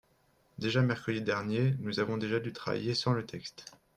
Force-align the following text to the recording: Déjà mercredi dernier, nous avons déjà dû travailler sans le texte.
Déjà 0.57 0.81
mercredi 0.81 1.21
dernier, 1.21 1.75
nous 1.77 1.99
avons 1.99 2.17
déjà 2.17 2.39
dû 2.39 2.51
travailler 2.51 2.95
sans 2.95 3.13
le 3.13 3.23
texte. 3.23 3.65